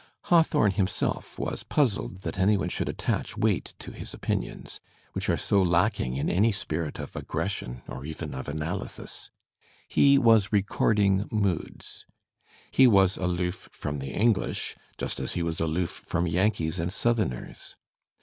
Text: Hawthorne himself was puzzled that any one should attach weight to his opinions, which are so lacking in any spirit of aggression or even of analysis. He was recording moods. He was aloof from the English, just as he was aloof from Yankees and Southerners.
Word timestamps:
Hawthorne 0.23 0.71
himself 0.71 1.37
was 1.37 1.61
puzzled 1.61 2.21
that 2.21 2.39
any 2.39 2.57
one 2.57 2.69
should 2.69 2.89
attach 2.89 3.37
weight 3.37 3.75
to 3.77 3.91
his 3.91 4.15
opinions, 4.15 4.79
which 5.13 5.29
are 5.29 5.37
so 5.37 5.61
lacking 5.61 6.15
in 6.17 6.27
any 6.27 6.51
spirit 6.51 6.97
of 6.97 7.15
aggression 7.15 7.83
or 7.87 8.03
even 8.03 8.33
of 8.33 8.47
analysis. 8.47 9.29
He 9.87 10.17
was 10.17 10.51
recording 10.51 11.27
moods. 11.31 12.07
He 12.71 12.87
was 12.87 13.15
aloof 13.15 13.69
from 13.71 13.99
the 13.99 14.09
English, 14.11 14.75
just 14.97 15.19
as 15.19 15.33
he 15.33 15.43
was 15.43 15.59
aloof 15.59 15.91
from 16.03 16.25
Yankees 16.25 16.79
and 16.79 16.91
Southerners. 16.91 17.75